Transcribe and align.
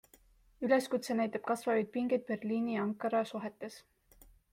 Üleskutse 0.67 1.17
näitab 1.19 1.43
kasvavaid 1.49 1.91
pingeid 1.97 2.25
Berliini 2.31 2.73
ja 2.79 2.87
Ankara 2.87 3.21
suhetes. 3.33 3.77